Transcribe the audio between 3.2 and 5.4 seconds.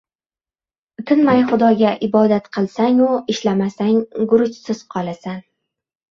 ishlamasang guruchsiz qolasan.